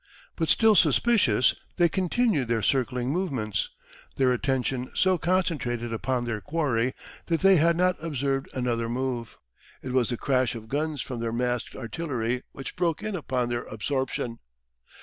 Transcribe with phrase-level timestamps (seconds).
[0.35, 3.69] But still suspicious they continued their circling movements,
[4.17, 6.95] their attention so concentrated upon their quarry
[7.27, 9.37] that they had not observed another move.
[9.83, 13.65] It was the crash of guns from their masked artillery which broke in upon their
[13.65, 14.39] absorption.